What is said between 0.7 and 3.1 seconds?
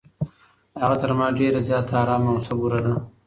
هغه تر ما ډېره زیاته ارامه او صبوره ده.